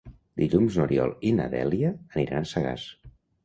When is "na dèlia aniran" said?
1.41-2.43